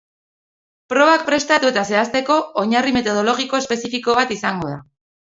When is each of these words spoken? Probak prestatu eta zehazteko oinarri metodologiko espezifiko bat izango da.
Probak 0.91 1.25
prestatu 1.25 1.69
eta 1.71 1.83
zehazteko 1.93 2.37
oinarri 2.61 2.93
metodologiko 2.95 3.59
espezifiko 3.65 4.17
bat 4.21 4.33
izango 4.37 4.71
da. 4.73 4.79